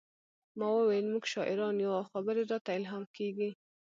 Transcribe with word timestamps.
ما 0.57 0.67
وویل 0.73 1.05
موږ 1.13 1.23
شاعران 1.33 1.75
یو 1.83 1.91
او 1.99 2.03
خبرې 2.11 2.43
راته 2.51 2.69
الهام 2.77 3.03
کیږي 3.15 3.49